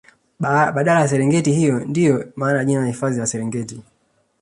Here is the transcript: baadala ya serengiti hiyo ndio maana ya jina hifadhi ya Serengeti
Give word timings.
baadala 0.39 0.99
ya 1.01 1.07
serengiti 1.07 1.51
hiyo 1.51 1.79
ndio 1.79 2.31
maana 2.35 2.57
ya 2.57 2.65
jina 2.65 2.87
hifadhi 2.87 3.19
ya 3.19 3.25
Serengeti 3.27 3.83